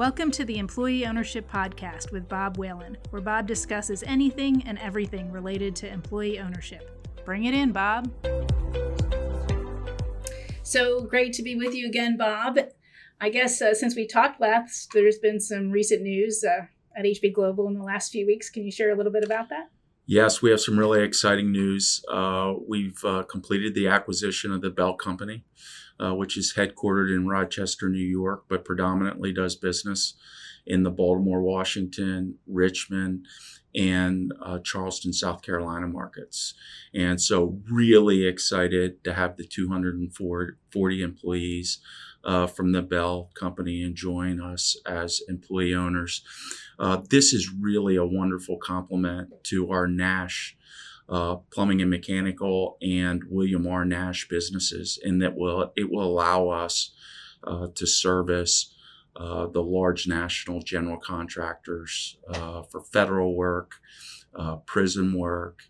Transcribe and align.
Welcome 0.00 0.30
to 0.30 0.46
the 0.46 0.56
Employee 0.56 1.04
Ownership 1.04 1.46
Podcast 1.46 2.10
with 2.10 2.26
Bob 2.26 2.56
Whalen, 2.56 2.96
where 3.10 3.20
Bob 3.20 3.46
discusses 3.46 4.02
anything 4.04 4.62
and 4.66 4.78
everything 4.78 5.30
related 5.30 5.76
to 5.76 5.92
employee 5.92 6.38
ownership. 6.38 7.06
Bring 7.26 7.44
it 7.44 7.52
in, 7.52 7.70
Bob. 7.70 8.10
So 10.62 11.02
great 11.02 11.34
to 11.34 11.42
be 11.42 11.54
with 11.54 11.74
you 11.74 11.86
again, 11.86 12.16
Bob. 12.16 12.58
I 13.20 13.28
guess 13.28 13.60
uh, 13.60 13.74
since 13.74 13.94
we 13.94 14.06
talked 14.06 14.40
last, 14.40 14.90
there's 14.94 15.18
been 15.18 15.38
some 15.38 15.70
recent 15.70 16.00
news 16.00 16.42
uh, 16.44 16.64
at 16.96 17.04
HB 17.04 17.34
Global 17.34 17.68
in 17.68 17.74
the 17.74 17.84
last 17.84 18.10
few 18.10 18.24
weeks. 18.24 18.48
Can 18.48 18.64
you 18.64 18.72
share 18.72 18.92
a 18.92 18.96
little 18.96 19.12
bit 19.12 19.22
about 19.22 19.50
that? 19.50 19.68
Yes, 20.06 20.42
we 20.42 20.50
have 20.50 20.60
some 20.60 20.78
really 20.78 21.02
exciting 21.02 21.52
news. 21.52 22.02
Uh, 22.10 22.54
we've 22.66 23.04
uh, 23.04 23.22
completed 23.22 23.74
the 23.74 23.86
acquisition 23.86 24.52
of 24.52 24.60
the 24.60 24.70
Bell 24.70 24.94
Company, 24.94 25.44
uh, 26.00 26.14
which 26.14 26.36
is 26.36 26.54
headquartered 26.56 27.14
in 27.14 27.28
Rochester, 27.28 27.88
New 27.88 27.98
York, 27.98 28.44
but 28.48 28.64
predominantly 28.64 29.32
does 29.32 29.54
business 29.54 30.14
in 30.66 30.82
the 30.82 30.90
Baltimore, 30.90 31.42
Washington, 31.42 32.38
Richmond, 32.46 33.26
and 33.74 34.32
uh, 34.42 34.58
Charleston, 34.58 35.12
South 35.12 35.42
Carolina 35.42 35.86
markets. 35.86 36.54
And 36.92 37.20
so, 37.20 37.60
really 37.70 38.26
excited 38.26 39.04
to 39.04 39.14
have 39.14 39.36
the 39.36 39.44
240 39.44 41.02
employees 41.02 41.78
uh, 42.24 42.46
from 42.46 42.72
the 42.72 42.82
Bell 42.82 43.30
Company 43.34 43.82
and 43.82 43.94
join 43.94 44.40
us 44.40 44.76
as 44.86 45.20
employee 45.28 45.74
owners. 45.74 46.22
Uh, 46.78 47.02
this 47.10 47.32
is 47.32 47.52
really 47.52 47.96
a 47.96 48.06
wonderful 48.06 48.56
complement 48.56 49.30
to 49.44 49.70
our 49.70 49.86
Nash. 49.86 50.56
Uh, 51.08 51.34
plumbing 51.52 51.80
and 51.80 51.90
mechanical 51.90 52.78
and 52.80 53.24
William 53.28 53.66
R. 53.66 53.84
Nash 53.84 54.28
businesses, 54.28 54.96
and 55.02 55.20
that 55.20 55.36
will 55.36 55.72
it 55.74 55.90
will 55.90 56.04
allow 56.04 56.50
us 56.50 56.92
uh, 57.42 57.66
to 57.74 57.84
service 57.84 58.72
uh, 59.16 59.48
the 59.48 59.60
large 59.60 60.06
national 60.06 60.62
general 60.62 60.98
contractors 60.98 62.16
uh, 62.32 62.62
for 62.62 62.84
federal 62.84 63.34
work, 63.34 63.72
prison 64.66 65.12
work, 65.12 65.62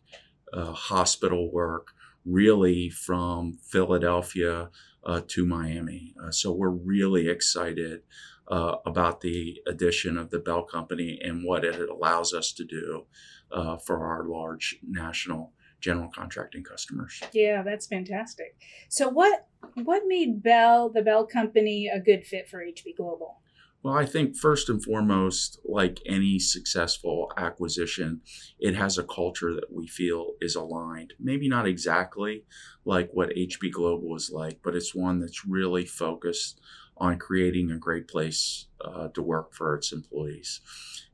hospital 0.52 1.50
work, 1.50 1.92
really 2.26 2.90
from 2.90 3.54
Philadelphia 3.62 4.68
uh, 5.04 5.20
to 5.28 5.46
Miami. 5.46 6.14
Uh, 6.22 6.30
so 6.30 6.52
we're 6.52 6.70
really 6.70 7.28
excited 7.28 8.02
uh, 8.48 8.76
about 8.84 9.20
the 9.20 9.60
addition 9.66 10.18
of 10.18 10.30
the 10.30 10.38
Bell 10.38 10.62
Company 10.62 11.18
and 11.22 11.44
what 11.44 11.64
it 11.64 11.88
allows 11.88 12.34
us 12.34 12.52
to 12.52 12.64
do 12.64 13.06
uh, 13.52 13.76
for 13.76 14.04
our 14.04 14.24
large 14.24 14.78
national 14.86 15.52
general 15.80 16.10
contracting 16.14 16.62
customers. 16.62 17.22
Yeah, 17.32 17.62
that's 17.62 17.86
fantastic. 17.86 18.56
So 18.88 19.08
what 19.08 19.46
what 19.74 20.02
made 20.06 20.42
Bell, 20.42 20.90
the 20.90 21.02
Bell 21.02 21.26
Company, 21.26 21.88
a 21.88 22.00
good 22.00 22.26
fit 22.26 22.48
for 22.48 22.58
HB 22.58 22.96
Global? 22.96 23.40
Well, 23.82 23.94
I 23.94 24.04
think 24.04 24.36
first 24.36 24.68
and 24.68 24.82
foremost, 24.82 25.58
like 25.64 26.02
any 26.04 26.38
successful 26.38 27.32
acquisition, 27.38 28.20
it 28.58 28.74
has 28.74 28.98
a 28.98 29.04
culture 29.04 29.54
that 29.54 29.72
we 29.72 29.86
feel 29.86 30.32
is 30.40 30.54
aligned. 30.54 31.14
Maybe 31.18 31.48
not 31.48 31.66
exactly 31.66 32.44
like 32.84 33.08
what 33.12 33.30
HB 33.30 33.72
Global 33.72 34.14
is 34.16 34.30
like, 34.30 34.60
but 34.62 34.74
it's 34.76 34.94
one 34.94 35.18
that's 35.18 35.46
really 35.46 35.86
focused 35.86 36.60
on 36.98 37.18
creating 37.18 37.70
a 37.70 37.78
great 37.78 38.06
place 38.06 38.66
uh, 38.84 39.08
to 39.08 39.22
work 39.22 39.54
for 39.54 39.74
its 39.74 39.92
employees 39.92 40.60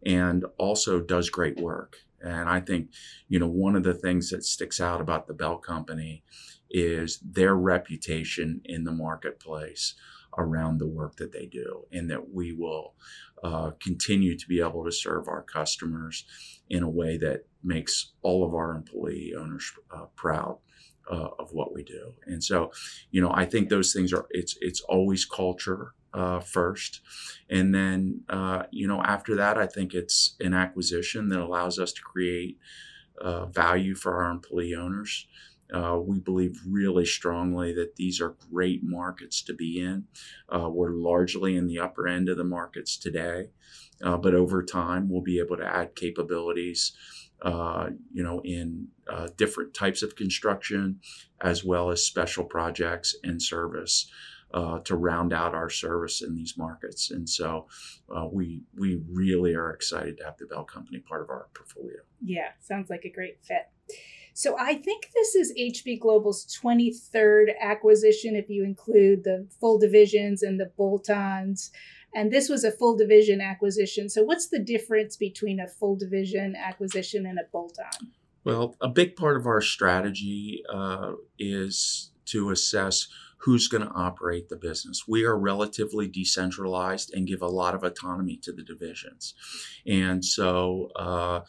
and 0.05 0.45
also 0.59 1.01
does 1.01 1.31
great 1.31 1.61
work. 1.61 1.99
And 2.21 2.49
I 2.49 2.61
think, 2.61 2.91
you 3.29 3.39
know, 3.39 3.47
one 3.47 3.77
of 3.77 3.85
the 3.85 3.95
things 3.95 4.31
that 4.31 4.45
sticks 4.45 4.81
out 4.81 5.01
about 5.01 5.29
the 5.29 5.35
Bell 5.35 5.59
Company 5.59 6.25
is 6.69 7.21
their 7.21 7.55
reputation 7.55 8.61
in 8.65 8.83
the 8.83 8.91
marketplace 8.91 9.95
around 10.39 10.79
the 10.79 10.87
work 10.87 11.17
that 11.17 11.33
they 11.33 11.47
do, 11.47 11.85
and 11.93 12.11
that 12.11 12.33
we 12.33 12.53
will 12.53 12.95
uh, 13.43 13.71
continue 13.81 14.37
to 14.37 14.47
be 14.49 14.61
able 14.61 14.85
to 14.85 14.93
serve 14.93 15.29
our 15.29 15.43
customers 15.43 16.25
in 16.69 16.83
a 16.83 16.91
way 16.91 17.17
that 17.17 17.47
makes 17.63 18.13
all 18.23 18.45
of 18.45 18.55
our 18.55 18.75
employee 18.75 19.35
owners 19.39 19.73
uh, 19.95 20.07
proud. 20.15 20.59
Uh, 21.09 21.29
of 21.39 21.53
what 21.53 21.73
we 21.73 21.85
do, 21.85 22.15
and 22.27 22.43
so, 22.43 22.73
you 23.13 23.21
know, 23.21 23.31
I 23.33 23.45
think 23.45 23.69
those 23.69 23.93
things 23.93 24.13
are. 24.13 24.27
It's 24.31 24.57
it's 24.61 24.81
always 24.81 25.25
culture 25.25 25.95
uh, 26.17 26.41
first. 26.41 27.01
And 27.51 27.75
then, 27.75 28.23
uh, 28.29 28.65
you 28.71 28.89
know, 28.89 29.03
after 29.03 29.37
that, 29.37 29.59
I 29.59 29.67
think 29.67 29.95
it's 29.95 30.35
an 30.41 30.55
acquisition 30.55 31.29
that 31.29 31.41
allows 31.41 31.79
us 31.79 31.93
to 31.93 32.01
create 32.03 32.59
uh, 33.21 33.47
value 33.47 33.95
for 33.95 34.23
our 34.23 34.31
employee 34.31 34.75
owners. 34.75 35.27
Uh, 35.73 35.99
we 36.03 36.21
believe 36.21 36.61
really 36.67 37.05
strongly 37.05 37.73
that 37.73 37.97
these 37.97 38.21
are 38.21 38.37
great 38.51 38.83
markets 38.83 39.43
to 39.43 39.55
be 39.55 39.81
in. 39.81 40.05
Uh, 40.49 40.69
we're 40.71 40.91
largely 40.91 41.57
in 41.57 41.67
the 41.67 41.79
upper 41.79 42.07
end 42.07 42.29
of 42.29 42.37
the 42.37 42.45
markets 42.45 42.97
today, 42.97 43.51
uh, 44.03 44.17
but 44.17 44.35
over 44.35 44.63
time, 44.63 45.09
we'll 45.09 45.23
be 45.23 45.39
able 45.39 45.57
to 45.57 45.67
add 45.67 45.95
capabilities. 45.95 46.93
you 47.45 48.23
know, 48.23 48.41
in 48.45 48.89
different 49.37 49.75
types 49.75 50.03
of 50.03 50.17
construction, 50.17 51.01
as 51.41 51.65
well 51.65 51.91
as 51.91 52.05
special 52.05 52.45
projects 52.45 53.15
and 53.23 53.43
service 53.43 54.11
uh, 54.55 54.79
to 54.81 54.97
round 54.97 55.33
out 55.33 55.55
our 55.55 55.71
service 55.71 56.23
in 56.23 56.35
these 56.35 56.57
markets. 56.57 57.11
And 57.11 57.29
so 57.29 57.67
uh, 58.15 58.27
we 58.31 58.63
we 58.77 59.03
really 59.11 59.55
are 59.55 59.71
excited 59.71 60.19
to 60.19 60.25
have 60.25 60.37
the 60.39 60.47
Bell 60.47 60.65
Company 60.65 60.99
part 60.99 61.23
of 61.23 61.31
our 61.31 61.49
portfolio. 61.55 61.99
Yeah, 62.23 62.51
sounds 62.61 62.91
like 62.91 63.05
a 63.05 63.11
great 63.11 63.39
fit. 63.43 63.69
So 64.37 64.55
I 64.59 64.75
think 64.75 65.13
this 65.15 65.35
is 65.35 65.55
HB 65.59 65.99
Global's 65.99 66.45
23rd 66.63 67.59
acquisition 67.59 68.37
if 68.37 68.51
you 68.51 68.65
include 68.65 69.25
the 69.25 69.49
full 69.59 69.79
divisions 69.79 70.43
and 70.43 70.61
the 70.61 70.71
bolt-ons. 70.77 71.71
And 72.15 72.31
this 72.31 72.51
was 72.51 72.63
a 72.63 72.71
full 72.71 72.99
division 72.99 73.41
acquisition. 73.41 74.11
So 74.11 74.23
what's 74.23 74.49
the 74.49 74.59
difference 74.59 75.17
between 75.17 75.59
a 75.59 75.67
full 75.67 75.97
division 75.97 76.55
acquisition 76.55 77.25
and 77.25 77.39
a 77.39 77.45
bolt-on? 77.51 78.13
Well, 78.45 78.77
a 78.83 78.89
big 78.89 79.17
part 79.17 79.39
of 79.39 79.47
our 79.47 79.63
strategy 79.63 80.63
uh, 80.71 81.13
is 81.39 82.11
to 82.27 82.51
assess 82.51 83.09
who's 83.39 83.69
going 83.69 83.85
to 83.85 83.95
operate 83.95 84.51
the 84.51 84.57
business. 84.57 85.05
We 85.09 85.25
are 85.25 85.39
relatively 85.39 86.09
decentralized 86.09 87.15
and 87.15 87.27
give 87.27 87.41
a 87.41 87.49
lot 87.49 87.75
of 87.75 87.85
autonomy 87.85 88.37
to 88.43 88.53
the 88.53 88.63
divisions. 88.63 89.35
And 89.87 90.23
so 90.23 90.91
uh, 90.97 91.41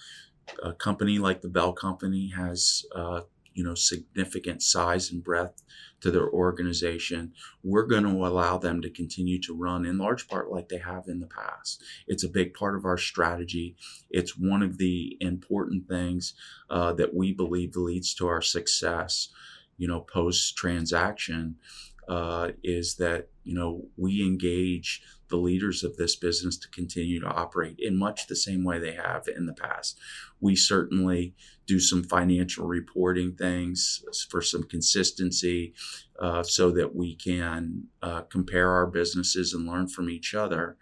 a 0.64 0.74
company 0.74 1.20
like 1.20 1.42
the 1.42 1.50
Bell 1.50 1.74
Company 1.74 2.30
has, 2.36 2.86
uh, 2.96 3.22
you 3.54 3.64
know, 3.64 3.76
significant 3.76 4.62
size 4.62 5.12
and 5.12 5.24
breadth 5.24 5.64
to 6.02 6.12
their 6.12 6.30
organization. 6.30 7.34
We're 7.64 7.88
going 7.88 8.04
to 8.04 8.26
allow 8.28 8.58
them 8.58 8.82
to 8.82 8.90
continue 8.90 9.42
to 9.42 9.56
run 9.56 9.86
in 9.86 9.98
large 9.98 10.28
part 10.28 10.52
like 10.52 10.70
they 10.70 10.78
have 10.78 11.08
in 11.08 11.20
the 11.20 11.28
past. 11.28 11.84
It's 12.08 12.24
a 12.24 12.30
big 12.30 12.54
part 12.54 12.76
of 12.76 12.86
our 12.86 12.98
strategy. 12.98 13.76
It's 14.10 14.38
one 14.38 14.62
of 14.62 14.78
the 14.78 15.18
important 15.20 15.88
things 15.88 16.34
uh, 16.70 16.94
that 16.94 17.16
we 17.16 17.34
believe 17.34 17.76
leads 17.76 18.14
to 18.16 18.28
our 18.28 18.42
success 18.42 19.30
you 19.78 19.88
know, 19.88 20.02
post 20.02 20.56
transaction 20.58 21.56
uh, 22.08 22.52
is 22.64 22.96
that 22.96 23.30
you 23.44 23.54
know 23.54 23.86
we 23.98 24.22
engage 24.22 25.02
the 25.30 25.38
leaders 25.38 25.84
of 25.84 25.98
this 25.98 26.16
business 26.16 26.58
to 26.58 26.70
continue 26.70 27.20
to 27.20 27.28
operate 27.28 27.76
in 27.80 27.98
much 27.98 28.28
the 28.28 28.36
same 28.36 28.64
way 28.64 28.80
they 28.80 28.94
have 28.94 29.28
in 29.28 29.46
the 29.46 29.54
past. 29.54 30.00
We 30.40 30.56
certainly 30.56 31.36
do 31.66 31.80
some 31.80 32.04
financial 32.04 32.66
reporting 32.66 33.36
things 33.36 34.04
for 34.30 34.42
some 34.42 34.64
consistency, 34.64 35.74
uh, 36.20 36.44
so 36.44 36.72
that 36.72 36.96
we 36.96 37.16
can 37.16 37.84
uh, 38.02 38.22
compare 38.22 38.72
our 38.72 38.88
businesses 38.88 39.54
and 39.54 39.68
learn 39.68 39.88
from 39.88 40.10
each 40.10 40.34
other. 40.34 40.78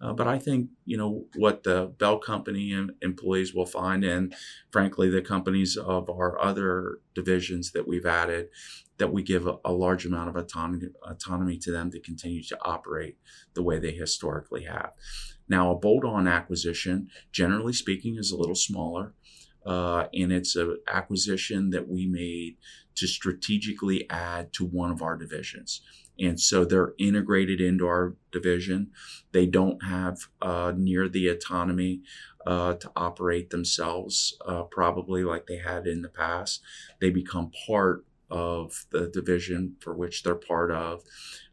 Uh, 0.00 0.12
but 0.12 0.28
I 0.28 0.38
think 0.38 0.70
you 0.84 0.96
know 0.96 1.24
what 1.34 1.64
the 1.64 1.92
Bell 1.98 2.18
Company 2.18 2.72
employees 3.02 3.52
will 3.52 3.66
find, 3.66 4.04
and 4.04 4.34
frankly, 4.70 5.08
the 5.10 5.22
companies 5.22 5.76
of 5.76 6.08
our 6.08 6.40
other 6.40 7.00
divisions 7.14 7.72
that 7.72 7.88
we've 7.88 8.06
added, 8.06 8.48
that 8.98 9.12
we 9.12 9.22
give 9.22 9.46
a, 9.46 9.56
a 9.64 9.72
large 9.72 10.06
amount 10.06 10.28
of 10.28 10.36
autonomy, 10.36 10.88
autonomy 11.02 11.58
to 11.58 11.72
them 11.72 11.90
to 11.90 12.00
continue 12.00 12.42
to 12.44 12.58
operate 12.62 13.16
the 13.54 13.62
way 13.62 13.78
they 13.78 13.92
historically 13.92 14.64
have. 14.64 14.92
Now, 15.48 15.72
a 15.72 15.76
bolt-on 15.76 16.28
acquisition, 16.28 17.08
generally 17.32 17.72
speaking, 17.72 18.16
is 18.16 18.30
a 18.30 18.36
little 18.36 18.54
smaller. 18.54 19.14
Uh, 19.66 20.06
and 20.14 20.32
it's 20.32 20.56
an 20.56 20.78
acquisition 20.86 21.70
that 21.70 21.88
we 21.88 22.06
made 22.06 22.56
to 22.98 23.06
strategically 23.06 24.08
add 24.10 24.52
to 24.52 24.64
one 24.64 24.90
of 24.90 25.02
our 25.02 25.16
divisions. 25.16 25.80
And 26.20 26.40
so 26.40 26.64
they're 26.64 26.94
integrated 26.98 27.60
into 27.60 27.86
our 27.86 28.16
division. 28.32 28.90
They 29.32 29.46
don't 29.46 29.84
have 29.84 30.18
uh, 30.42 30.72
near 30.76 31.08
the 31.08 31.28
autonomy 31.28 32.02
uh, 32.46 32.74
to 32.74 32.90
operate 32.96 33.50
themselves, 33.50 34.36
uh, 34.44 34.62
probably 34.64 35.22
like 35.22 35.46
they 35.46 35.58
had 35.58 35.86
in 35.86 36.02
the 36.02 36.08
past. 36.08 36.62
They 37.00 37.10
become 37.10 37.52
part 37.66 38.04
of 38.30 38.86
the 38.90 39.08
division 39.08 39.76
for 39.80 39.94
which 39.94 40.22
they're 40.22 40.34
part 40.34 40.70
of. 40.70 41.02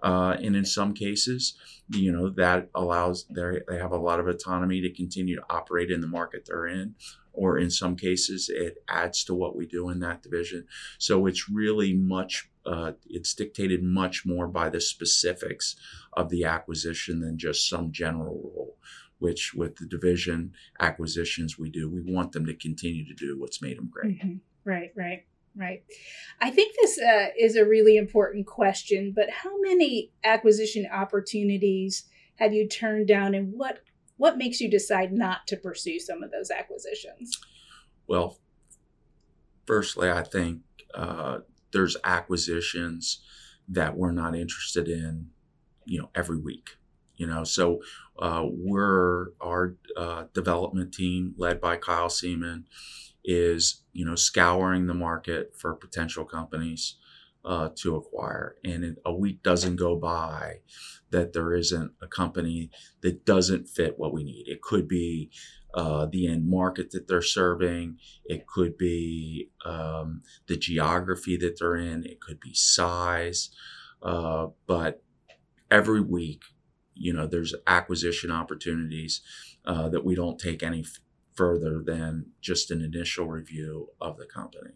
Uh, 0.02 0.36
and 0.42 0.56
in 0.56 0.66
some 0.66 0.94
cases, 0.94 1.56
you 1.90 2.12
know, 2.12 2.30
that 2.30 2.70
allows 2.74 3.26
they 3.30 3.78
have 3.78 3.92
a 3.92 3.98
lot 3.98 4.20
of 4.20 4.28
autonomy 4.28 4.82
to 4.82 4.92
continue 4.92 5.36
to 5.36 5.46
operate 5.50 5.92
in 5.92 6.02
the 6.02 6.08
market 6.08 6.46
they're 6.48 6.68
in 6.68 6.96
or 7.36 7.60
in 7.60 7.70
some 7.70 7.96
cases, 7.96 8.50
it 8.50 8.84
adds 8.88 9.24
to 9.26 9.34
what 9.34 9.56
we 9.56 9.66
do 9.66 9.90
in 9.90 10.00
that 10.00 10.24
division. 10.24 10.66
So 10.98 11.26
it's 11.26 11.50
really 11.50 11.94
much, 11.94 12.50
uh, 12.66 12.94
it's 13.08 13.34
dictated 13.34 13.84
much 13.84 14.26
more 14.26 14.48
by 14.48 14.70
the 14.70 14.82
specifics 14.82 15.76
of 16.14 16.30
the 16.30 16.46
acquisition 16.46 17.20
than 17.20 17.38
just 17.38 17.70
some 17.70 17.92
general 17.92 18.36
rule. 18.36 18.78
Which, 19.18 19.54
with 19.54 19.78
the 19.78 19.86
division 19.86 20.54
acquisitions 20.80 21.58
we 21.58 21.70
do, 21.70 21.90
we 21.90 22.02
want 22.02 22.34
them 22.34 22.46
to 22.48 22.54
continue 22.54 23.06
to 23.06 23.14
do 23.14 23.40
what's 23.40 23.62
made 23.62 23.78
them 23.78 23.90
great. 23.90 24.20
Mm-hmm. 24.20 24.36
Right, 24.66 24.92
right. 24.96 25.26
Right. 25.58 25.84
I 26.42 26.52
think 26.52 26.76
this 26.76 27.00
uh, 27.00 27.28
is 27.40 27.56
a 27.56 27.64
really 27.64 27.96
important 27.96 28.46
question, 28.46 29.14
but 29.16 29.30
how 29.30 29.58
many 29.62 30.12
acquisition 30.26 30.86
opportunities 30.92 32.04
have 32.36 32.54
you 32.54 32.68
turned 32.68 33.08
down 33.08 33.34
and 33.34 33.54
what 33.54 33.80
what 34.18 34.38
makes 34.38 34.62
you 34.62 34.70
decide 34.70 35.12
not 35.12 35.48
to 35.48 35.58
pursue 35.58 36.00
some 36.00 36.24
of 36.24 36.32
those 36.32 36.52
acquisitions? 36.52 37.40
Well, 38.08 38.38
firstly, 39.66 40.10
I 40.10 40.24
think 40.24 40.62
uh, 40.94 41.40
there's 41.72 41.98
acquisitions 42.04 43.22
that 43.68 43.98
we're 43.98 44.12
not 44.12 44.36
interested 44.36 44.88
in, 44.88 45.28
you 45.86 46.00
know, 46.02 46.10
every 46.16 46.38
week. 46.38 46.78
You 47.18 47.28
know, 47.28 47.46
so 47.46 47.80
uh, 48.20 48.44
we're 48.46 49.28
our 49.42 49.76
uh, 49.96 50.26
development 50.34 50.94
team 50.94 51.34
led 51.38 51.62
by 51.62 51.78
Kyle 51.78 52.10
Seaman 52.10 52.66
is 53.24 53.82
you 53.92 54.06
know 54.06 54.16
scouring 54.16 54.86
the 54.86 54.94
market 54.94 55.54
for 55.58 55.74
potential 55.74 56.26
companies 56.26 56.98
uh, 57.46 57.70
to 57.76 57.96
acquire, 57.96 58.56
and 58.64 58.98
a 59.06 59.14
week 59.14 59.44
doesn't 59.44 59.76
go 59.76 59.96
by 59.96 60.56
that 61.12 61.34
there 61.34 61.54
isn't 61.54 61.92
a 62.02 62.08
company 62.08 62.70
that 63.02 63.26
doesn't 63.26 63.70
fit 63.70 63.98
what 63.98 64.14
we 64.14 64.24
need. 64.24 64.48
It 64.48 64.62
could 64.62 64.88
be 64.88 65.32
uh, 65.74 66.08
the 66.12 66.28
end 66.28 66.50
market 66.50 66.92
that 66.92 67.08
they're 67.08 67.22
serving. 67.22 67.98
It 68.26 68.48
could 68.48 68.78
be 68.78 69.50
um, 69.66 70.24
the 70.48 70.58
geography 70.58 71.38
that 71.38 71.60
they're 71.60 71.76
in. 71.76 72.06
It 72.06 72.20
could 72.20 72.40
be 72.40 72.54
size. 72.54 73.50
Uh, 74.02 74.48
but 74.68 75.04
every 75.70 76.02
week, 76.02 76.44
you 76.94 77.14
know, 77.14 77.28
there's 77.28 77.54
acquisition 77.68 78.32
opportunities 78.32 79.22
uh, 79.66 79.90
that 79.90 80.06
we 80.06 80.16
don't 80.16 80.40
take 80.40 80.64
any 80.64 80.82
f- 80.82 81.00
further 81.34 81.84
than 81.86 82.28
just 82.42 82.72
an 82.72 82.82
initial 82.82 83.28
review 83.28 83.90
of 84.00 84.18
the 84.18 84.26
company. 84.26 84.72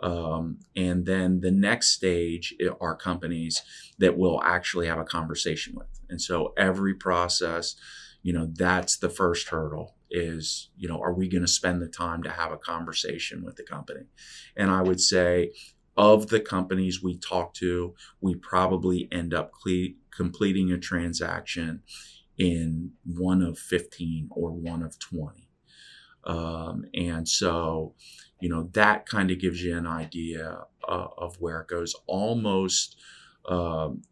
Um, 0.00 0.60
and 0.76 1.06
then 1.06 1.40
the 1.40 1.50
next 1.50 1.90
stage 1.90 2.54
are 2.80 2.94
companies 2.94 3.62
that 3.98 4.16
we'll 4.16 4.42
actually 4.42 4.86
have 4.86 4.98
a 4.98 5.04
conversation 5.04 5.74
with. 5.74 5.88
And 6.08 6.20
so 6.20 6.54
every 6.56 6.94
process, 6.94 7.74
you 8.22 8.32
know, 8.32 8.48
that's 8.54 8.98
the 8.98 9.10
first 9.10 9.48
hurdle 9.48 9.96
is, 10.10 10.70
you 10.76 10.88
know, 10.88 11.00
are 11.00 11.12
we 11.12 11.28
going 11.28 11.42
to 11.42 11.48
spend 11.48 11.82
the 11.82 11.88
time 11.88 12.22
to 12.22 12.30
have 12.30 12.52
a 12.52 12.58
conversation 12.58 13.44
with 13.44 13.56
the 13.56 13.64
company? 13.64 14.06
And 14.56 14.70
I 14.70 14.82
would 14.82 15.00
say 15.00 15.52
of 15.96 16.28
the 16.28 16.40
companies 16.40 17.02
we 17.02 17.18
talk 17.18 17.54
to, 17.54 17.94
we 18.20 18.36
probably 18.36 19.08
end 19.10 19.34
up 19.34 19.50
cle- 19.52 19.96
completing 20.16 20.70
a 20.70 20.78
transaction 20.78 21.82
in 22.38 22.92
one 23.04 23.42
of 23.42 23.58
15 23.58 24.28
or 24.30 24.52
one 24.52 24.82
of 24.82 24.96
20. 24.98 25.48
Um, 26.24 26.84
and 26.94 27.28
so, 27.28 27.94
you 28.40 28.48
know, 28.48 28.68
that 28.72 29.06
kind 29.06 29.30
of 29.30 29.40
gives 29.40 29.62
you 29.62 29.76
an 29.76 29.86
idea 29.86 30.64
uh, 30.86 31.08
of 31.16 31.36
where 31.40 31.60
it 31.60 31.68
goes. 31.68 31.94
Almost 32.06 32.96
um, 33.48 34.02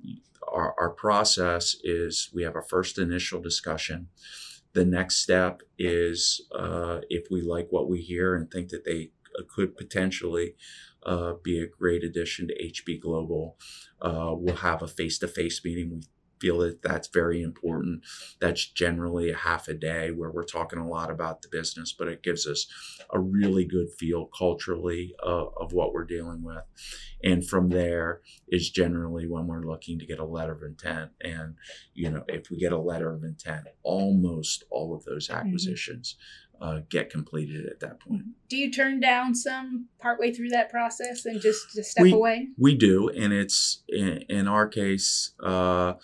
our, 0.49 0.75
our 0.79 0.91
process 0.91 1.77
is 1.83 2.31
we 2.35 2.43
have 2.43 2.57
a 2.57 2.63
first 2.63 2.99
initial 2.99 3.41
discussion. 3.41 4.09
The 4.73 4.85
next 4.85 5.17
step 5.17 5.63
is 5.79 6.41
uh, 6.55 7.01
if 7.09 7.29
we 7.31 7.41
like 7.41 7.69
what 7.71 7.89
we 7.89 8.01
hear 8.01 8.35
and 8.35 8.51
think 8.51 8.69
that 8.71 8.85
they 8.85 9.11
uh, 9.39 9.43
could 9.49 9.77
potentially 9.77 10.55
uh, 11.05 11.35
be 11.43 11.61
a 11.61 11.67
great 11.67 12.03
addition 12.03 12.49
to 12.49 12.55
HB 12.55 13.01
Global, 13.01 13.57
uh, 14.03 14.35
we'll 14.35 14.57
have 14.57 14.83
a 14.83 14.89
face 14.89 15.19
to 15.21 15.29
face 15.29 15.65
meeting. 15.65 15.91
We 15.91 16.03
feel 16.41 16.59
that 16.59 16.83
that's 16.83 17.09
very 17.09 17.43
important. 17.43 18.03
That's 18.41 18.67
generally 18.67 19.31
a 19.31 19.37
half 19.37 19.69
a 19.69 19.75
day 19.75 20.11
where 20.11 20.31
we're 20.31 20.45
talking 20.45 20.79
a 20.79 20.89
lot 20.89 21.11
about 21.11 21.43
the 21.43 21.49
business, 21.49 21.93
but 21.93 22.09
it 22.09 22.23
gives 22.23 22.47
us 22.47 22.67
a 23.11 23.19
really 23.19 23.65
good 23.65 23.89
feel 23.99 24.27
culturally 24.27 25.15
uh, 25.25 25.47
of 25.57 25.73
what 25.73 25.93
we're 25.93 26.05
dealing 26.05 26.43
with. 26.43 26.65
And 27.23 27.47
from 27.47 27.71
there 27.71 28.21
is 28.49 28.71
generally 28.71 29.27
when 29.27 29.47
we're 29.47 29.65
looking 29.65 29.99
to 29.99 30.07
get 30.07 30.19
a 30.19 30.25
letter 30.25 30.53
of 30.53 30.63
intent. 30.63 31.13
And, 31.21 31.55
you 31.95 32.11
know, 32.11 32.25
if 32.29 32.51
we 32.51 32.59
get 32.59 32.73
a 32.73 32.79
letter 32.79 33.13
of 33.13 33.25
intent, 33.25 33.67
almost 33.83 34.65
all 34.71 34.95
of 34.95 35.05
those 35.05 35.29
mm-hmm. 35.29 35.47
acquisitions. 35.47 36.15
Mm-hmm. 36.15 36.46
Uh, 36.61 36.81
get 36.89 37.11
completed 37.11 37.67
at 37.67 37.81
that 37.81 38.01
point. 38.01 38.23
Do 38.49 38.57
you 38.57 38.73
turn 38.73 38.99
down 38.99 39.35
some 39.35 39.89
partway 40.01 40.33
through 40.33 40.49
that 40.51 40.71
process 40.71 41.27
and 41.27 41.41
just, 41.41 41.75
just 41.75 41.91
step 41.91 42.05
we, 42.05 42.13
away? 42.13 42.49
We 42.59 42.75
do, 42.75 43.11
and 43.11 43.33
it's 43.33 43.83
in, 43.89 44.25
in 44.29 44.49
our 44.49 44.67
case. 44.67 45.33
Uh, 45.43 45.95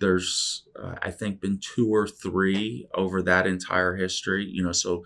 there's 0.00 0.64
uh, 0.82 0.94
i 1.02 1.10
think 1.10 1.42
been 1.42 1.60
two 1.60 1.94
or 1.94 2.08
three 2.08 2.88
over 2.94 3.20
that 3.20 3.46
entire 3.46 3.96
history 3.96 4.46
you 4.50 4.62
know 4.62 4.72
so 4.72 5.04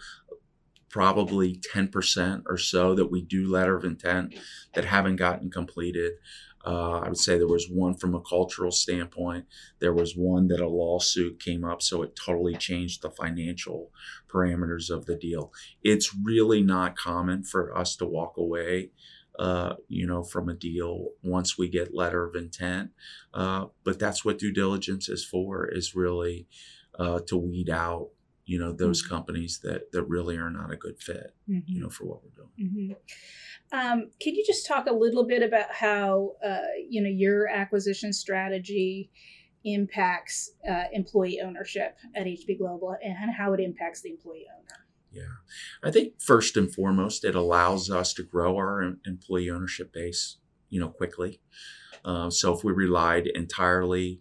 probably 0.94 1.60
10% 1.74 2.44
or 2.46 2.56
so 2.56 2.94
that 2.94 3.10
we 3.10 3.20
do 3.20 3.50
letter 3.50 3.74
of 3.74 3.82
intent 3.82 4.32
that 4.74 4.84
haven't 4.84 5.16
gotten 5.16 5.50
completed 5.50 6.12
uh, 6.66 7.00
i 7.00 7.08
would 7.08 7.18
say 7.18 7.36
there 7.36 7.46
was 7.46 7.68
one 7.70 7.94
from 7.94 8.14
a 8.14 8.20
cultural 8.20 8.70
standpoint 8.70 9.44
there 9.80 9.92
was 9.92 10.16
one 10.16 10.48
that 10.48 10.60
a 10.60 10.68
lawsuit 10.68 11.40
came 11.40 11.64
up 11.64 11.82
so 11.82 12.02
it 12.02 12.16
totally 12.16 12.54
changed 12.54 13.02
the 13.02 13.10
financial 13.10 13.90
parameters 14.28 14.90
of 14.90 15.06
the 15.06 15.16
deal 15.16 15.52
it's 15.82 16.14
really 16.22 16.62
not 16.62 16.96
common 16.96 17.42
for 17.42 17.76
us 17.76 17.96
to 17.96 18.06
walk 18.06 18.36
away 18.36 18.90
uh, 19.38 19.74
you 19.88 20.06
know, 20.06 20.22
from 20.22 20.48
a 20.48 20.54
deal 20.54 21.08
once 21.22 21.58
we 21.58 21.68
get 21.68 21.94
letter 21.94 22.24
of 22.24 22.36
intent. 22.36 22.90
Uh, 23.32 23.66
but 23.82 23.98
that's 23.98 24.24
what 24.24 24.38
due 24.38 24.52
diligence 24.52 25.08
is 25.08 25.24
for, 25.24 25.66
is 25.66 25.94
really 25.94 26.46
uh, 26.98 27.18
to 27.26 27.36
weed 27.36 27.68
out, 27.68 28.10
you 28.46 28.58
know, 28.58 28.72
those 28.72 29.02
mm-hmm. 29.02 29.14
companies 29.14 29.60
that 29.62 29.92
that 29.92 30.04
really 30.04 30.36
are 30.36 30.50
not 30.50 30.72
a 30.72 30.76
good 30.76 31.00
fit, 31.00 31.34
mm-hmm. 31.48 31.60
you 31.66 31.80
know, 31.80 31.90
for 31.90 32.04
what 32.04 32.20
we're 32.22 32.30
doing. 32.30 32.50
Mm-hmm. 32.60 33.78
Um, 33.78 34.10
can 34.20 34.34
you 34.34 34.44
just 34.46 34.66
talk 34.66 34.86
a 34.86 34.92
little 34.92 35.26
bit 35.26 35.42
about 35.42 35.72
how, 35.72 36.32
uh, 36.44 36.58
you 36.88 37.02
know, 37.02 37.08
your 37.08 37.48
acquisition 37.48 38.12
strategy 38.12 39.10
impacts 39.64 40.52
uh, 40.68 40.84
employee 40.92 41.40
ownership 41.42 41.96
at 42.14 42.26
HB 42.26 42.58
Global 42.58 42.96
and 43.02 43.16
how 43.36 43.52
it 43.54 43.60
impacts 43.60 44.02
the 44.02 44.10
employee 44.10 44.46
owner? 44.54 44.84
Yeah. 45.10 45.22
I 45.82 45.90
think 45.90 46.20
first 46.20 46.56
and 46.56 46.72
foremost, 46.72 47.24
it 47.24 47.34
allows 47.34 47.90
us 47.90 48.12
to 48.14 48.22
grow 48.22 48.56
our 48.56 48.96
employee 49.06 49.50
ownership 49.50 49.92
base, 49.92 50.38
you 50.70 50.80
know, 50.80 50.88
quickly. 50.88 51.40
Uh, 52.04 52.30
so 52.30 52.52
if 52.54 52.64
we 52.64 52.72
relied 52.72 53.26
entirely 53.28 54.20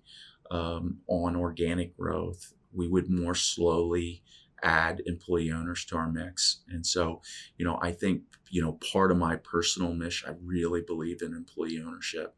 um, 0.51 0.99
on 1.07 1.35
organic 1.35 1.97
growth, 1.97 2.53
we 2.75 2.87
would 2.87 3.09
more 3.09 3.35
slowly 3.35 4.23
add 4.61 5.01
employee 5.05 5.51
owners 5.51 5.83
to 5.85 5.97
our 5.97 6.09
mix. 6.09 6.61
And 6.69 6.85
so, 6.85 7.21
you 7.57 7.65
know, 7.65 7.77
I 7.81 7.91
think, 7.91 8.21
you 8.49 8.61
know, 8.61 8.79
part 8.93 9.11
of 9.11 9.17
my 9.17 9.35
personal 9.35 9.93
mission, 9.93 10.29
I 10.29 10.35
really 10.41 10.81
believe 10.81 11.21
in 11.21 11.33
employee 11.33 11.83
ownership. 11.85 12.33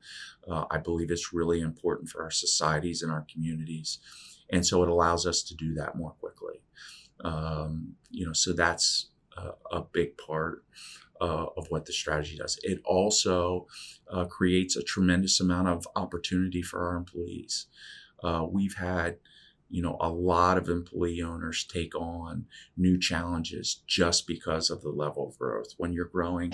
Uh, 0.49 0.65
I 0.71 0.79
believe 0.79 1.11
it's 1.11 1.33
really 1.33 1.61
important 1.61 2.09
for 2.09 2.23
our 2.23 2.31
societies 2.31 3.03
and 3.03 3.11
our 3.11 3.25
communities. 3.31 3.99
And 4.51 4.65
so 4.65 4.81
it 4.81 4.89
allows 4.89 5.27
us 5.27 5.43
to 5.43 5.55
do 5.55 5.75
that 5.75 5.95
more 5.95 6.11
quickly. 6.11 6.61
Um, 7.23 7.95
you 8.09 8.25
know, 8.25 8.33
so 8.33 8.53
that's 8.53 9.09
a, 9.37 9.77
a 9.77 9.81
big 9.81 10.17
part 10.17 10.63
uh, 11.21 11.45
of 11.57 11.67
what 11.69 11.85
the 11.85 11.93
strategy 11.93 12.37
does. 12.37 12.59
It 12.63 12.81
also 12.85 13.67
uh, 14.11 14.25
creates 14.25 14.75
a 14.75 14.83
tremendous 14.83 15.39
amount 15.39 15.67
of 15.67 15.87
opportunity 15.95 16.61
for 16.61 16.87
our 16.87 16.97
employees. 16.97 17.67
Uh, 18.23 18.45
we've 18.49 18.75
had, 18.75 19.17
you 19.69 19.81
know, 19.81 19.97
a 19.99 20.09
lot 20.09 20.57
of 20.57 20.69
employee 20.69 21.21
owners 21.21 21.63
take 21.63 21.95
on 21.95 22.45
new 22.77 22.99
challenges 22.99 23.81
just 23.87 24.27
because 24.27 24.69
of 24.69 24.81
the 24.81 24.89
level 24.89 25.27
of 25.27 25.37
growth. 25.37 25.73
When 25.77 25.91
you're 25.91 26.05
growing, 26.05 26.53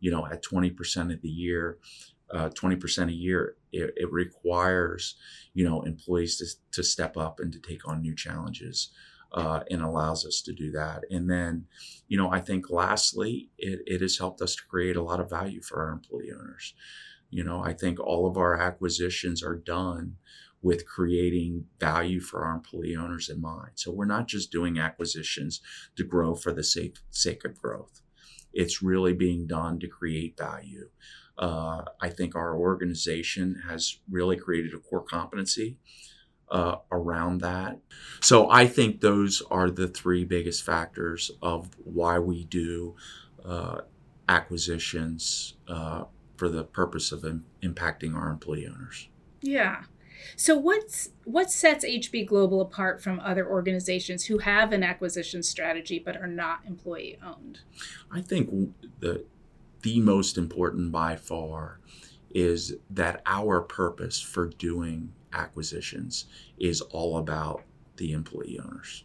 you 0.00 0.10
know, 0.10 0.26
at 0.26 0.44
20% 0.44 1.12
of 1.12 1.22
the 1.22 1.28
year, 1.28 1.78
uh, 2.32 2.50
20% 2.50 3.08
a 3.08 3.12
year, 3.12 3.56
it, 3.72 3.94
it, 3.96 4.12
requires, 4.12 5.16
you 5.54 5.66
know, 5.66 5.82
employees 5.82 6.36
to, 6.36 6.46
to 6.72 6.82
step 6.82 7.16
up 7.16 7.40
and 7.40 7.52
to 7.52 7.58
take 7.58 7.88
on 7.88 8.02
new 8.02 8.14
challenges 8.14 8.90
uh, 9.32 9.60
and 9.70 9.82
allows 9.82 10.26
us 10.26 10.42
to 10.42 10.52
do 10.52 10.70
that. 10.72 11.04
And 11.10 11.30
then, 11.30 11.66
you 12.06 12.18
know, 12.18 12.30
I 12.30 12.40
think 12.40 12.70
lastly, 12.70 13.48
it, 13.56 13.80
it 13.86 14.00
has 14.02 14.18
helped 14.18 14.42
us 14.42 14.56
to 14.56 14.62
create 14.68 14.96
a 14.96 15.02
lot 15.02 15.20
of 15.20 15.30
value 15.30 15.62
for 15.62 15.82
our 15.82 15.90
employee 15.90 16.32
owners. 16.32 16.74
You 17.30 17.44
know, 17.44 17.62
I 17.62 17.74
think 17.74 18.00
all 18.00 18.26
of 18.26 18.36
our 18.36 18.58
acquisitions 18.58 19.42
are 19.42 19.56
done 19.56 20.16
with 20.62 20.86
creating 20.86 21.66
value 21.78 22.20
for 22.20 22.44
our 22.44 22.54
employee 22.54 22.96
owners 22.96 23.28
in 23.28 23.40
mind. 23.40 23.72
So 23.76 23.92
we're 23.92 24.06
not 24.06 24.26
just 24.26 24.50
doing 24.50 24.78
acquisitions 24.78 25.60
to 25.96 26.04
grow 26.04 26.34
for 26.34 26.52
the 26.52 26.64
sake, 26.64 26.96
sake 27.10 27.44
of 27.44 27.60
growth. 27.60 28.00
It's 28.52 28.82
really 28.82 29.12
being 29.12 29.46
done 29.46 29.78
to 29.80 29.88
create 29.88 30.36
value. 30.36 30.88
Uh, 31.36 31.84
I 32.00 32.08
think 32.08 32.34
our 32.34 32.56
organization 32.56 33.62
has 33.68 34.00
really 34.10 34.36
created 34.36 34.74
a 34.74 34.78
core 34.78 35.04
competency 35.04 35.76
uh, 36.50 36.76
around 36.90 37.40
that. 37.42 37.78
So 38.20 38.50
I 38.50 38.66
think 38.66 39.00
those 39.00 39.42
are 39.50 39.70
the 39.70 39.86
three 39.86 40.24
biggest 40.24 40.64
factors 40.64 41.30
of 41.40 41.70
why 41.84 42.18
we 42.18 42.44
do 42.44 42.96
uh, 43.44 43.82
acquisitions 44.28 45.54
uh, 45.68 46.04
for 46.36 46.48
the 46.48 46.64
purpose 46.64 47.12
of 47.12 47.24
in, 47.24 47.44
impacting 47.62 48.16
our 48.16 48.30
employee 48.30 48.66
owners. 48.66 49.08
Yeah. 49.40 49.82
So 50.36 50.56
what's 50.56 51.10
what 51.24 51.50
sets 51.50 51.84
HB 51.84 52.26
Global 52.26 52.60
apart 52.60 53.02
from 53.02 53.20
other 53.20 53.48
organizations 53.48 54.24
who 54.24 54.38
have 54.38 54.72
an 54.72 54.82
acquisition 54.82 55.42
strategy 55.42 55.98
but 55.98 56.16
are 56.16 56.26
not 56.26 56.60
employee 56.66 57.18
owned? 57.24 57.60
I 58.10 58.20
think 58.20 58.74
the 59.00 59.24
the 59.82 60.00
most 60.00 60.36
important 60.36 60.92
by 60.92 61.16
far 61.16 61.78
is 62.30 62.74
that 62.90 63.22
our 63.26 63.60
purpose 63.60 64.20
for 64.20 64.46
doing 64.46 65.12
acquisitions 65.32 66.26
is 66.58 66.80
all 66.80 67.16
about 67.16 67.62
the 67.96 68.12
employee 68.12 68.60
owners. 68.62 69.04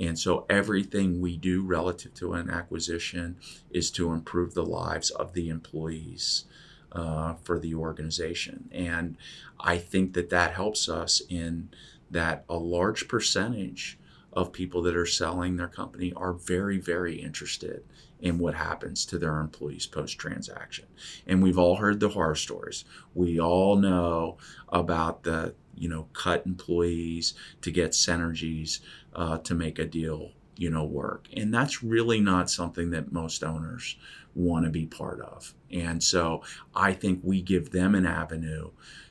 And 0.00 0.18
so 0.18 0.46
everything 0.48 1.20
we 1.20 1.36
do 1.36 1.62
relative 1.62 2.14
to 2.14 2.34
an 2.34 2.48
acquisition 2.50 3.36
is 3.70 3.90
to 3.92 4.12
improve 4.12 4.54
the 4.54 4.64
lives 4.64 5.10
of 5.10 5.32
the 5.32 5.48
employees 5.48 6.44
uh, 6.92 7.34
for 7.34 7.58
the 7.58 7.74
organization. 7.74 8.68
And 8.72 9.16
I 9.60 9.78
think 9.78 10.14
that 10.14 10.30
that 10.30 10.52
helps 10.52 10.88
us 10.88 11.22
in 11.28 11.68
that 12.10 12.44
a 12.48 12.56
large 12.56 13.08
percentage 13.08 13.98
of 14.32 14.52
people 14.52 14.82
that 14.82 14.96
are 14.96 15.06
selling 15.06 15.56
their 15.56 15.68
company 15.68 16.12
are 16.14 16.32
very, 16.32 16.78
very 16.78 17.16
interested 17.16 17.82
in 18.20 18.38
what 18.38 18.54
happens 18.54 19.04
to 19.06 19.18
their 19.18 19.40
employees 19.40 19.86
post 19.86 20.18
transaction. 20.18 20.86
And 21.26 21.42
we've 21.42 21.58
all 21.58 21.76
heard 21.76 22.00
the 22.00 22.10
horror 22.10 22.34
stories. 22.34 22.84
We 23.14 23.40
all 23.40 23.76
know 23.76 24.38
about 24.68 25.22
the, 25.22 25.54
you 25.74 25.88
know, 25.88 26.08
cut 26.12 26.44
employees 26.46 27.34
to 27.62 27.70
get 27.70 27.92
synergies 27.92 28.80
uh, 29.14 29.38
to 29.38 29.54
make 29.54 29.78
a 29.78 29.86
deal, 29.86 30.32
you 30.56 30.70
know, 30.70 30.84
work. 30.84 31.28
And 31.36 31.54
that's 31.54 31.82
really 31.82 32.20
not 32.20 32.50
something 32.50 32.90
that 32.90 33.12
most 33.12 33.44
owners 33.44 33.96
want 34.38 34.64
to 34.64 34.70
be 34.70 34.86
part 34.86 35.20
of. 35.20 35.54
And 35.70 36.02
so 36.02 36.42
I 36.74 36.92
think 36.92 37.20
we 37.22 37.42
give 37.42 37.70
them 37.70 37.94
an 37.94 38.06
avenue 38.06 38.70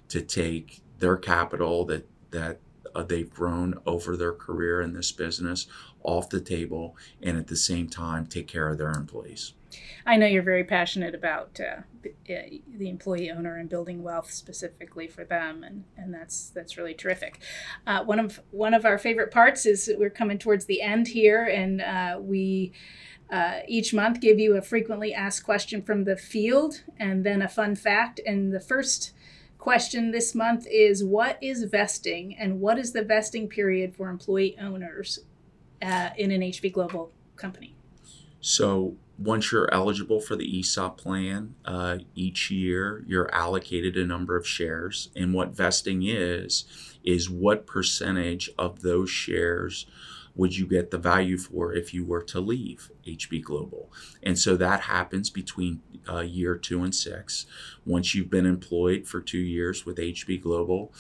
to 0.10 0.22
take 0.22 0.82
their 1.00 1.18
capital 1.18 1.86
that 1.86 2.08
that 2.32 2.60
uh, 2.96 3.04
they've 3.04 3.30
grown 3.30 3.76
over 3.86 4.18
their 4.18 4.34
career 4.34 4.82
in 4.82 4.94
this 4.94 5.12
business 5.12 5.68
off 6.04 6.30
the 6.30 6.42
table 6.42 6.96
and 7.22 7.38
at 7.38 7.48
the 7.48 7.56
same 7.56 7.88
time 7.88 8.26
take 8.26 8.48
care 8.48 8.70
of 8.70 8.78
their 8.78 8.92
employees. 8.92 9.54
I 10.06 10.16
know 10.16 10.26
you're 10.26 10.44
very 10.44 10.64
passionate 10.64 11.14
about 11.14 11.60
uh, 11.60 11.82
the 12.26 12.90
employee 12.90 13.30
owner 13.30 13.58
and 13.58 13.70
building 13.70 14.02
wealth 14.02 14.32
specifically 14.32 15.08
for 15.08 15.26
them, 15.26 15.64
and, 15.64 15.84
and 15.98 16.14
that's 16.14 16.50
that's 16.50 16.78
really 16.78 16.94
terrific. 16.94 17.40
Uh, 17.86 18.04
one 18.04 18.20
of 18.20 18.40
one 18.52 18.74
of 18.74 18.86
our 18.86 18.98
favorite 18.98 19.32
parts 19.32 19.66
is 19.66 19.92
we're 19.98 20.10
coming 20.10 20.38
towards 20.38 20.66
the 20.66 20.82
end 20.82 21.10
here, 21.10 21.44
and 21.44 21.82
uh, 21.82 22.18
we 22.20 22.72
uh, 23.30 23.60
each 23.68 23.94
month 23.94 24.22
give 24.22 24.40
you 24.40 24.56
a 24.56 24.62
frequently 24.62 25.14
asked 25.14 25.44
question 25.44 25.82
from 25.82 26.06
the 26.06 26.16
field 26.16 26.84
and 26.98 27.26
then 27.26 27.42
a 27.42 27.48
fun 27.48 27.76
fact. 27.76 28.20
And 28.26 28.54
the 28.54 28.60
first 28.60 29.14
question 29.58 30.12
this 30.12 30.34
month 30.34 30.66
is 30.70 31.04
What 31.04 31.38
is 31.42 31.64
vesting 31.64 32.38
and 32.38 32.62
what 32.62 32.78
is 32.78 32.94
the 32.94 33.04
vesting 33.04 33.50
period 33.50 33.96
for 33.96 34.10
employee 34.10 34.58
owners 34.62 35.20
uh, 35.82 36.10
in 36.18 36.32
an 36.32 36.42
HB 36.42 36.72
Global 36.74 37.12
company? 37.36 37.76
So, 38.40 38.96
once 39.20 39.52
you're 39.52 39.74
eligible 39.74 40.22
for 40.22 40.36
the 40.36 40.60
ESOP 40.60 40.98
plan, 41.00 41.56
uh, 41.66 41.98
each 42.14 42.52
year 42.52 43.04
you're 43.08 43.34
allocated 43.34 43.98
a 43.98 44.06
number 44.06 44.38
of 44.38 44.48
shares. 44.48 45.10
And 45.16 45.34
what 45.34 45.56
vesting 45.56 46.04
is, 46.04 46.66
is 47.04 47.30
what 47.30 47.66
percentage 47.66 48.52
of 48.60 48.84
those 48.84 49.10
shares 49.10 49.88
would 50.38 50.56
you 50.56 50.68
get 50.68 50.92
the 50.92 50.98
value 50.98 51.38
for 51.38 51.74
if 51.74 51.94
you 51.94 52.06
were 52.06 52.22
to 52.22 52.40
leave 52.40 52.92
HB 53.06 53.44
Global? 53.44 53.92
And 54.24 54.38
so 54.38 54.56
that 54.56 54.82
happens 54.82 55.30
between 55.30 55.82
uh, 56.08 56.20
year 56.20 56.56
two 56.56 56.84
and 56.84 56.94
six. 56.94 57.46
Once 57.86 58.14
you've 58.14 58.30
been 58.30 58.46
employed 58.46 59.08
for 59.08 59.20
two 59.20 59.40
years 59.40 59.86
with 59.86 59.98
HB 59.98 60.42
Global, 60.42 60.94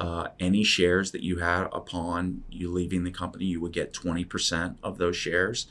uh, 0.00 0.28
any 0.40 0.64
shares 0.64 1.12
that 1.12 1.22
you 1.22 1.38
had 1.38 1.68
upon 1.72 2.42
you 2.50 2.70
leaving 2.70 3.04
the 3.04 3.10
company, 3.10 3.44
you 3.44 3.60
would 3.60 3.72
get 3.72 3.92
20% 3.92 4.76
of 4.82 4.98
those 4.98 5.16
shares, 5.16 5.66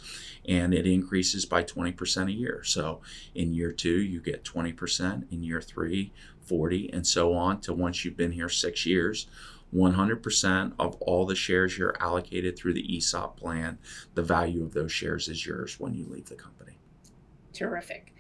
and 0.48 0.74
it 0.74 0.86
increases 0.86 1.46
by 1.46 1.64
20% 1.64 2.28
a 2.28 2.32
year. 2.32 2.62
So 2.64 3.02
in 3.36 3.54
year 3.54 3.72
two, 3.72 4.02
you 4.02 4.22
get 4.22 4.44
20%, 4.46 5.32
in 5.32 5.44
year 5.44 5.62
three, 5.62 6.14
40, 6.46 6.92
and 6.94 7.06
so 7.06 7.34
on 7.34 7.60
to 7.62 7.74
once 7.74 8.04
you've 8.04 8.18
been 8.18 8.32
here 8.34 8.50
six 8.50 8.86
years. 8.86 9.28
100% 9.74 10.74
of 10.80 10.96
all 10.96 11.26
the 11.26 11.36
shares 11.36 11.78
you're 11.78 11.96
allocated 12.00 12.58
through 12.58 12.74
the 12.74 12.98
ESOP 12.98 13.40
plan, 13.40 13.80
the 14.14 14.24
value 14.24 14.64
of 14.64 14.74
those 14.74 14.92
shares 14.92 15.28
is 15.28 15.46
yours 15.46 15.80
when 15.80 15.94
you 15.94 16.06
leave 16.06 16.30
the 16.30 16.36
company. 16.36 16.78
Terrific. 17.54 18.14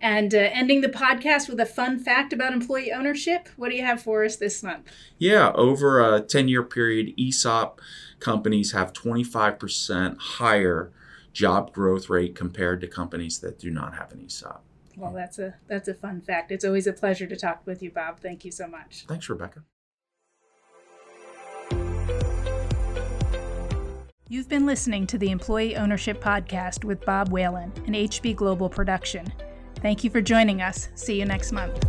And 0.00 0.34
uh, 0.34 0.38
ending 0.38 0.80
the 0.80 0.88
podcast 0.88 1.48
with 1.48 1.60
a 1.60 1.66
fun 1.66 1.98
fact 1.98 2.32
about 2.32 2.52
employee 2.52 2.90
ownership. 2.90 3.48
What 3.56 3.68
do 3.68 3.76
you 3.76 3.84
have 3.84 4.02
for 4.02 4.24
us 4.24 4.36
this 4.36 4.62
month? 4.62 4.88
Yeah, 5.18 5.52
over 5.54 6.00
a 6.00 6.20
10 6.20 6.48
year 6.48 6.62
period, 6.62 7.12
ESOP 7.18 7.80
companies 8.18 8.72
have 8.72 8.92
25% 8.92 10.18
higher 10.18 10.90
job 11.32 11.72
growth 11.72 12.08
rate 12.08 12.34
compared 12.34 12.80
to 12.80 12.86
companies 12.86 13.38
that 13.40 13.58
do 13.58 13.70
not 13.70 13.94
have 13.96 14.12
an 14.12 14.24
ESOP. 14.24 14.62
Well, 14.96 15.12
that's 15.12 15.38
a 15.38 15.54
that's 15.66 15.88
a 15.88 15.94
fun 15.94 16.20
fact. 16.20 16.52
It's 16.52 16.64
always 16.64 16.86
a 16.86 16.92
pleasure 16.92 17.26
to 17.26 17.36
talk 17.36 17.62
with 17.64 17.82
you, 17.82 17.90
Bob. 17.90 18.20
Thank 18.20 18.44
you 18.44 18.50
so 18.50 18.66
much. 18.66 19.04
Thanks, 19.08 19.28
Rebecca. 19.28 19.62
You've 24.32 24.48
been 24.48 24.64
listening 24.64 25.08
to 25.08 25.18
the 25.18 25.32
Employee 25.32 25.74
Ownership 25.74 26.22
Podcast 26.22 26.84
with 26.84 27.04
Bob 27.04 27.32
Whalen, 27.32 27.72
an 27.88 27.94
HB 27.94 28.36
Global 28.36 28.68
production. 28.68 29.26
Thank 29.82 30.04
you 30.04 30.10
for 30.10 30.20
joining 30.20 30.62
us. 30.62 30.88
See 30.94 31.18
you 31.18 31.24
next 31.24 31.50
month. 31.50 31.84